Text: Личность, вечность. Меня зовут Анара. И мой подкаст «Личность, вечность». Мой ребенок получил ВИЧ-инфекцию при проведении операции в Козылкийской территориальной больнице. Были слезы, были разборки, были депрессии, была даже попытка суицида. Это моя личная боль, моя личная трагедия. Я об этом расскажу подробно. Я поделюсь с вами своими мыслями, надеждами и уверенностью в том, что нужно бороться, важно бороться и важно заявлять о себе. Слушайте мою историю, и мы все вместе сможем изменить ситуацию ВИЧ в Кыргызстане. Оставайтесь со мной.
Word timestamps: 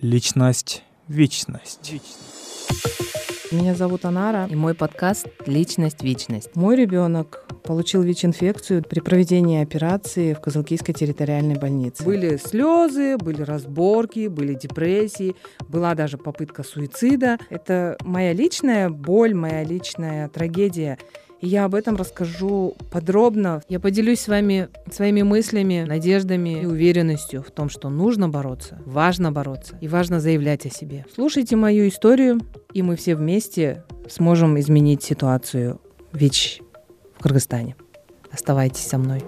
Личность, 0.00 0.82
вечность. 1.08 1.92
Меня 3.52 3.74
зовут 3.74 4.06
Анара. 4.06 4.46
И 4.50 4.54
мой 4.54 4.74
подкаст 4.74 5.26
«Личность, 5.44 6.02
вечность». 6.02 6.56
Мой 6.56 6.74
ребенок 6.74 7.44
получил 7.64 8.00
ВИЧ-инфекцию 8.00 8.82
при 8.82 9.00
проведении 9.00 9.62
операции 9.62 10.32
в 10.32 10.40
Козылкийской 10.40 10.94
территориальной 10.94 11.58
больнице. 11.58 12.02
Были 12.02 12.38
слезы, 12.38 13.18
были 13.18 13.42
разборки, 13.42 14.28
были 14.28 14.54
депрессии, 14.54 15.36
была 15.68 15.94
даже 15.94 16.16
попытка 16.16 16.62
суицида. 16.62 17.36
Это 17.50 17.98
моя 18.02 18.32
личная 18.32 18.88
боль, 18.88 19.34
моя 19.34 19.64
личная 19.64 20.30
трагедия. 20.30 20.96
Я 21.42 21.64
об 21.64 21.74
этом 21.74 21.96
расскажу 21.96 22.76
подробно. 22.90 23.62
Я 23.68 23.80
поделюсь 23.80 24.20
с 24.20 24.28
вами 24.28 24.68
своими 24.92 25.22
мыслями, 25.22 25.84
надеждами 25.88 26.62
и 26.62 26.66
уверенностью 26.66 27.42
в 27.42 27.50
том, 27.50 27.70
что 27.70 27.88
нужно 27.88 28.28
бороться, 28.28 28.78
важно 28.84 29.32
бороться 29.32 29.78
и 29.80 29.88
важно 29.88 30.20
заявлять 30.20 30.66
о 30.66 30.70
себе. 30.70 31.06
Слушайте 31.14 31.56
мою 31.56 31.88
историю, 31.88 32.40
и 32.74 32.82
мы 32.82 32.96
все 32.96 33.16
вместе 33.16 33.84
сможем 34.08 34.58
изменить 34.60 35.02
ситуацию 35.02 35.80
ВИЧ 36.12 36.60
в 37.18 37.22
Кыргызстане. 37.22 37.76
Оставайтесь 38.30 38.86
со 38.86 38.98
мной. 38.98 39.22